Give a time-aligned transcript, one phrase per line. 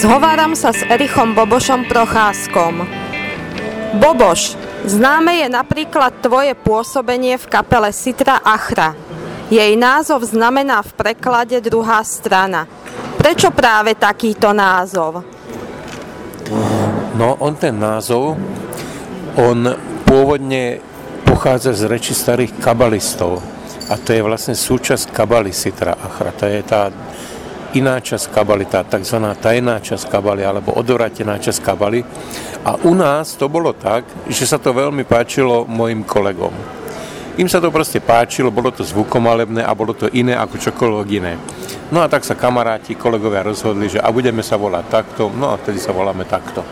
[0.00, 2.88] Zhováram sa s Erichom Bobošom Procházkom.
[4.00, 4.56] Boboš,
[4.88, 8.96] známe je napríklad tvoje pôsobenie v kapele Sitra Achra.
[9.52, 12.64] Jej názov znamená v preklade druhá strana.
[13.20, 15.20] Prečo práve takýto názov?
[17.20, 18.40] No, on ten názov,
[19.36, 19.58] on
[20.08, 20.80] pôvodne
[21.28, 23.44] pochádza z reči starých kabalistov.
[23.92, 26.32] A to je vlastne súčasť kabaly Sitra Achra.
[26.40, 26.88] To je tá
[27.74, 29.18] iná časť kabaly, tá tzv.
[29.38, 32.02] tajná časť kabaly alebo odvratená časť kabaly.
[32.66, 36.52] A u nás to bolo tak, že sa to veľmi páčilo mojim kolegom.
[37.38, 41.38] Im sa to proste páčilo, bolo to zvukomalebné a bolo to iné ako čokoľvek iné.
[41.94, 45.58] No a tak sa kamaráti, kolegovia rozhodli, že a budeme sa volať takto, no a
[45.58, 46.62] vtedy sa voláme takto.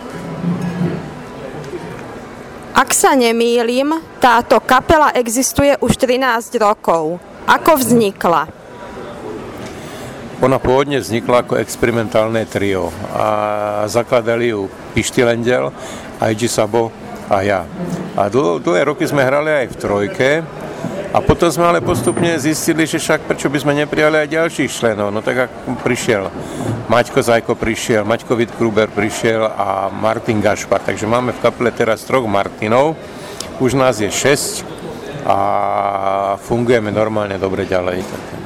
[2.79, 3.91] Ak sa nemýlim,
[4.23, 7.19] táto kapela existuje už 13 rokov.
[7.49, 8.47] Ako vznikla?
[10.49, 14.65] Ona pôvodne vznikla ako experimentálne trio a zakladali ju
[14.97, 15.69] Pišty Lendel,
[16.25, 16.89] Aiji Sabo
[17.29, 17.69] a ja.
[18.17, 20.31] A dlho, dlhé roky sme hrali aj v trojke,
[21.13, 25.13] a potom sme ale postupne zistili, že však prečo by sme neprijali aj ďalších členov.
[25.13, 25.53] No tak ak
[25.85, 26.33] prišiel
[26.89, 30.81] Maťko Zajko prišiel, Maťko Witkruber prišiel a Martin Gašpar.
[30.81, 32.97] Takže máme v kapele teraz troch Martinov.
[33.61, 34.65] Už nás je 6
[35.29, 38.38] a fungujeme normálne dobre ďalej.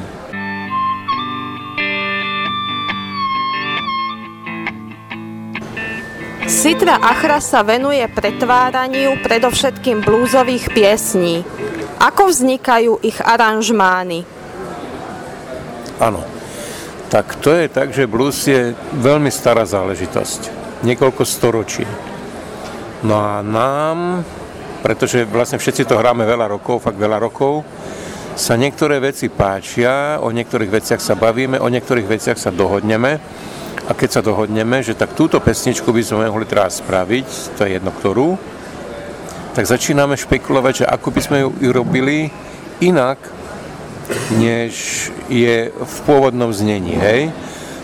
[6.50, 11.46] Sitra Achra sa venuje pretváraniu predovšetkým blúzových piesní.
[12.02, 14.26] Ako vznikajú ich aranžmány?
[16.02, 16.26] Áno.
[17.12, 20.48] Tak to je tak, že blues je veľmi stará záležitosť.
[20.82, 21.84] Niekoľko storočí.
[23.04, 24.26] No a nám,
[24.80, 27.62] pretože vlastne všetci to hráme veľa rokov, fakt veľa rokov,
[28.32, 33.20] sa niektoré veci páčia, o niektorých veciach sa bavíme, o niektorých veciach sa dohodneme.
[33.82, 37.82] A keď sa dohodneme, že tak túto pesničku by sme mohli teraz spraviť, to je
[37.82, 38.38] jedno ktorú,
[39.52, 42.30] tak začíname špekulovať, že ako by sme ju robili
[42.80, 43.18] inak,
[44.38, 46.94] než je v pôvodnom znení.
[46.96, 47.20] Hej?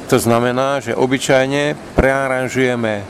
[0.09, 3.05] To znamená, že obyčajne prearanžujeme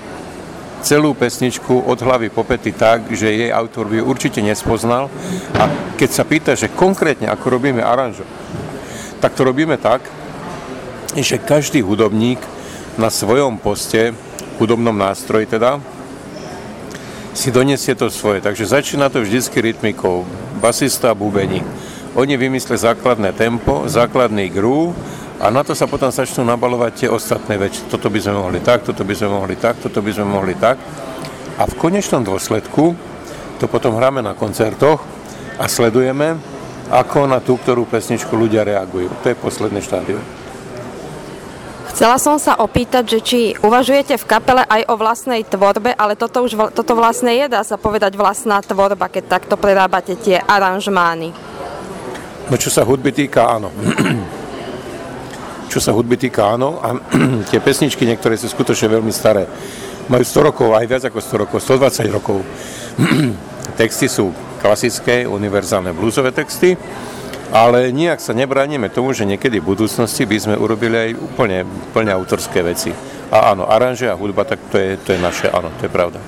[0.82, 5.10] celú pesničku od hlavy po pety tak, že jej autor by ju určite nespoznal.
[5.58, 8.26] A keď sa pýta, že konkrétne ako robíme aranžo,
[9.18, 10.02] tak to robíme tak,
[11.18, 12.38] že každý hudobník
[12.98, 14.10] na svojom poste,
[14.58, 15.78] hudobnom nástroji teda,
[17.30, 18.42] si donesie to svoje.
[18.42, 20.26] Takže začína to vždycky rytmikou.
[20.58, 21.62] Basista a bubení.
[22.18, 24.98] Oni vymyslia základné tempo, základný groove
[25.38, 27.86] a na to sa potom začnú nabalovať tie ostatné veci.
[27.86, 30.82] Toto by sme mohli tak, toto by sme mohli tak, toto by sme mohli tak.
[31.58, 32.98] A v konečnom dôsledku
[33.62, 34.98] to potom hráme na koncertoch
[35.62, 36.34] a sledujeme,
[36.90, 39.14] ako na tú, ktorú pesničku ľudia reagujú.
[39.22, 40.47] To je posledné štádium.
[41.88, 46.44] Chcela som sa opýtať, že či uvažujete v kapele aj o vlastnej tvorbe, ale toto
[46.44, 51.32] už toto vlastne je, dá sa povedať, vlastná tvorba, keď takto prerábate tie aranžmány.
[52.48, 53.72] No čo sa hudby týka, áno.
[55.72, 56.80] čo sa hudby týka, áno.
[56.80, 56.96] A
[57.52, 59.48] tie pesničky, niektoré sú skutočne veľmi staré.
[60.08, 62.38] Majú 100 rokov, aj viac ako 100 rokov, 120 rokov.
[63.80, 66.74] texty sú klasické, univerzálne bluesové texty
[67.52, 71.64] ale nijak sa nebránime tomu, že niekedy v budúcnosti by sme urobili aj úplne
[71.96, 72.92] plne autorské veci.
[73.28, 76.20] A áno, aranže a hudba, tak to je, to je naše, áno, to je pravda.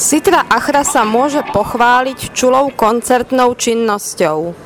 [0.00, 4.56] Sitra Achra sa môže pochváliť čulou koncertnou činnosťou.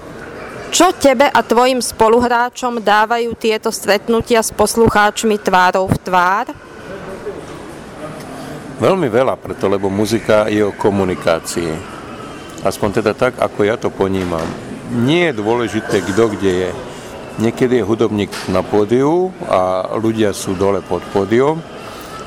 [0.70, 6.46] Čo tebe a tvojim spoluhráčom dávajú tieto stretnutia s poslucháčmi tvárov v tvár?
[8.84, 11.72] Veľmi veľa preto, lebo muzika je o komunikácii.
[12.68, 14.44] Aspoň teda tak, ako ja to ponímam.
[14.92, 16.70] Nie je dôležité, kto kde je.
[17.40, 21.64] Niekedy je hudobník na pódiu a ľudia sú dole pod pódium,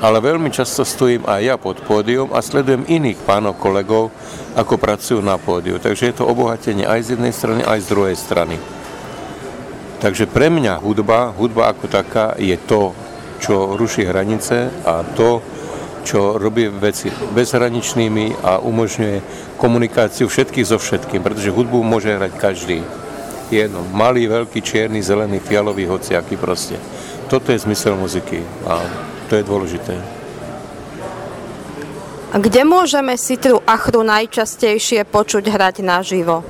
[0.01, 4.09] ale veľmi často stojím aj ja pod pódium a sledujem iných pánov kolegov,
[4.57, 5.77] ako pracujú na pódiu.
[5.77, 8.57] Takže je to obohatenie aj z jednej strany, aj z druhej strany.
[10.01, 12.97] Takže pre mňa hudba, hudba ako taká je to,
[13.45, 15.45] čo ruší hranice a to,
[16.07, 19.17] čo robí veci bezhraničnými a umožňuje
[19.59, 22.79] komunikáciu všetkých so všetkým, pretože hudbu môže hrať každý.
[23.51, 26.79] Jedno, malý, veľký, čierny, zelený, fialový, hociaký proste.
[27.27, 28.79] Toto je zmysel muziky a
[29.27, 29.95] to je dôležité.
[32.31, 36.43] A kde môžeme Sitru Achru najčastejšie počuť hrať naživo?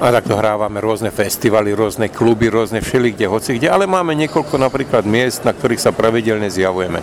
[0.00, 5.04] A takto hrávame rôzne festivaly, rôzne kluby, rôzne všelikde, hoci kde, ale máme niekoľko napríklad
[5.08, 7.00] miest, na ktorých sa pravidelne zjavujeme.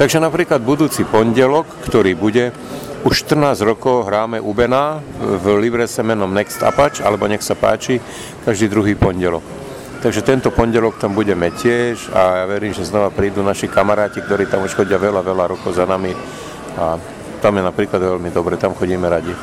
[0.00, 2.52] Takže napríklad budúci pondelok, ktorý bude,
[3.02, 7.98] Už 14 rokov hráme u Bena v Libre menom Next Apač, alebo nech sa páči,
[8.46, 9.42] každý druhý pondelok.
[9.98, 14.46] Takže tento pondelok tam budeme tiež a ja verím, že znova prídu naši kamaráti, ktorí
[14.46, 16.14] tam už chodia veľa, veľa rokov za nami
[16.78, 16.94] a
[17.42, 19.34] tam je napríklad veľmi dobre, tam chodíme radi.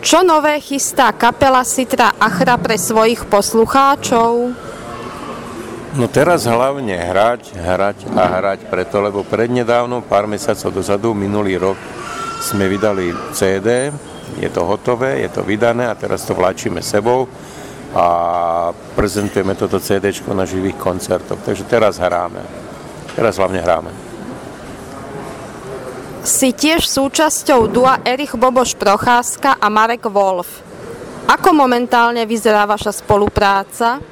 [0.00, 4.56] Čo nové chystá kapela Sitra Achra pre svojich poslucháčov?
[5.92, 11.76] No teraz hlavne hrať, hrať a hrať preto, lebo prednedávno, pár mesiacov dozadu, minulý rok,
[12.40, 13.92] sme vydali CD,
[14.40, 17.28] je to hotové, je to vydané a teraz to vláčime sebou
[17.92, 18.06] a
[18.96, 21.44] prezentujeme toto CD na živých koncertoch.
[21.44, 22.40] Takže teraz hráme.
[23.12, 23.92] Teraz hlavne hráme.
[26.24, 30.64] Si tiež súčasťou dua Erich Boboš Procházka a Marek Wolf.
[31.28, 34.11] Ako momentálne vyzerá vaša spolupráca?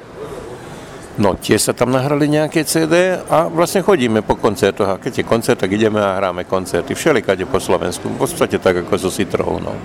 [1.19, 5.25] No, tiež sa tam nahrali nejaké CD a vlastne chodíme po koncertoch a keď je
[5.27, 6.95] koncert, tak ideme a hráme koncerty.
[6.95, 9.75] Všelikade po Slovensku, v podstate tak ako so Citrou, no.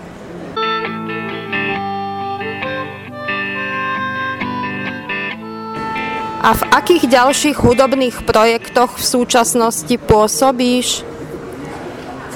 [6.47, 11.03] A v akých ďalších hudobných projektoch v súčasnosti pôsobíš?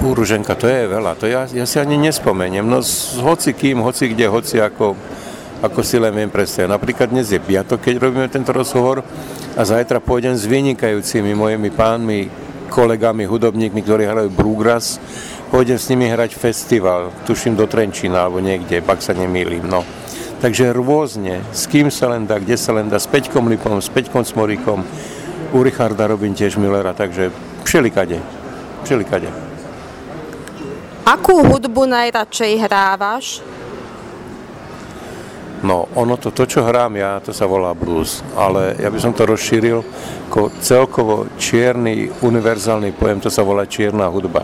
[0.03, 2.67] Fú, Ruženka, to je veľa, to ja, ja si ani nespomeniem.
[2.67, 4.99] No s hoci kým, hoci kde, hoci ako
[5.61, 6.73] ako si len viem predstaviť.
[6.73, 9.05] Napríklad dnes je piatok, keď robíme tento rozhovor
[9.57, 12.33] a zajtra pôjdem s vynikajúcimi mojimi pánmi,
[12.73, 14.97] kolegami, hudobníkmi, ktorí hrajú Brugras.
[15.53, 19.67] Pôjdem s nimi hrať festival, tuším do Trenčína alebo niekde, pak sa nemýlim.
[19.67, 19.85] No.
[20.41, 23.93] Takže rôzne, s kým sa len dá, kde sa len dá, s Peťkom Lipom, s
[23.93, 24.81] Peťkom Smoríkom,
[25.53, 27.29] u Richarda robím tiež Millera, takže
[27.67, 28.23] všelikade,
[28.87, 29.29] všelikade.
[31.05, 33.43] Akú hudbu najradšej hrávaš?
[35.61, 39.13] No, ono to, to, čo hrám ja, to sa volá blues, ale ja by som
[39.13, 39.85] to rozšíril
[40.33, 44.41] ako celkovo čierny, univerzálny pojem, to sa volá čierna hudba.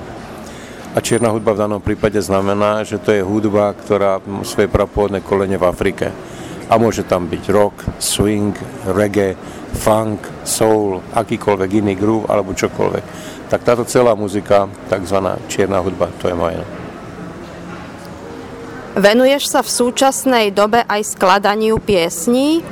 [0.92, 5.24] A čierna hudba v danom prípade znamená, že to je hudba, ktorá má svoje prapôvodné
[5.24, 6.12] kolene v Afrike.
[6.68, 8.52] A môže tam byť rock, swing,
[8.92, 9.36] reggae,
[9.76, 13.04] funk, soul, akýkoľvek iný groove alebo čokoľvek.
[13.48, 16.85] Tak táto celá muzika, takzvaná čierna hudba, to je moje.
[18.96, 22.64] Venuješ sa v súčasnej dobe aj skladaniu piesní?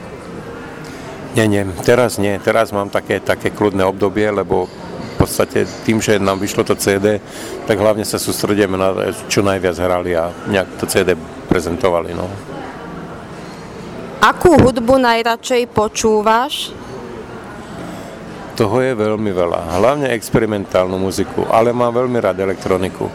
[1.36, 2.40] Nie, nie, teraz nie.
[2.40, 7.20] Teraz mám také, také kľudné obdobie, lebo v podstate tým, že nám vyšlo to CD,
[7.68, 11.12] tak hlavne sa sústredíme na čo najviac hrali a nejak to CD
[11.44, 12.16] prezentovali.
[12.16, 12.24] No.
[14.24, 16.72] Akú hudbu najradšej počúvaš?
[18.56, 19.76] Toho je veľmi veľa.
[19.76, 23.12] Hlavne experimentálnu muziku, ale mám veľmi rád elektroniku.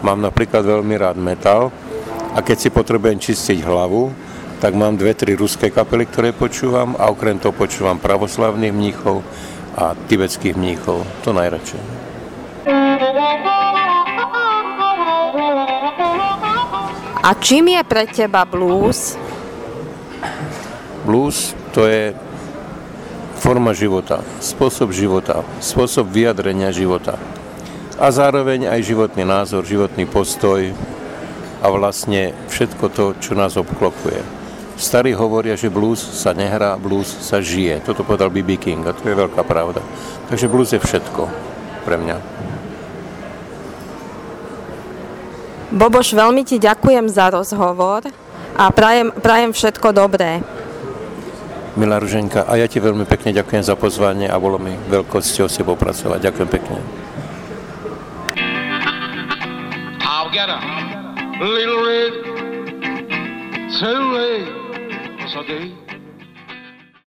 [0.00, 1.68] Mám napríklad veľmi rád metal,
[2.36, 4.12] a keď si potrebujem čistiť hlavu,
[4.60, 9.24] tak mám dve, tri ruské kapely, ktoré počúvam a okrem toho počúvam pravoslavných mníchov
[9.72, 11.00] a tibetských mníchov.
[11.24, 11.80] To najradšej.
[17.26, 19.16] A čím je pre teba blues?
[21.08, 22.14] Blues to je
[23.40, 27.16] forma života, spôsob života, spôsob vyjadrenia života.
[27.96, 30.70] A zároveň aj životný názor, životný postoj,
[31.66, 34.22] a vlastne všetko to, čo nás obklopuje.
[34.78, 37.82] Starí hovoria, že blues sa nehrá, blues sa žije.
[37.82, 38.54] Toto povedal B.B.
[38.54, 39.82] King a to je veľká pravda.
[40.30, 41.26] Takže blues je všetko
[41.82, 42.16] pre mňa.
[45.74, 48.06] Boboš, veľmi ti ďakujem za rozhovor
[48.54, 50.38] a prajem, prajem všetko dobré.
[51.74, 55.58] Milá Ruženka, a ja ti veľmi pekne ďakujem za pozvanie a bolo mi veľkosťou s
[55.58, 56.30] tebou pracovať.
[56.30, 56.78] Ďakujem pekne.
[60.06, 60.95] I'll get
[61.38, 62.12] Little red,
[63.70, 65.85] so red, so day.